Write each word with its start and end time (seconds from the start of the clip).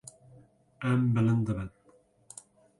Em 0.93 1.05
bilind 1.19 1.45
dibin. 1.53 1.71